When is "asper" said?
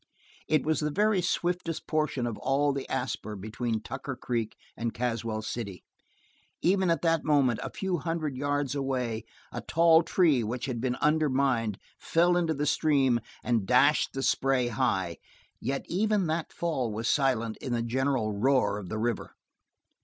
2.89-3.35